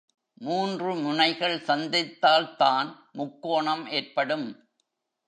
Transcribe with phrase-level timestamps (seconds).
[0.33, 4.69] மூன்று முனைகள் சந்தித்தால்தான் முக்கோணம் ஏற்படும்.